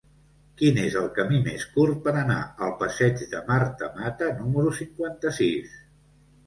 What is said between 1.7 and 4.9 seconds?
curt per anar al passeig de Marta Mata número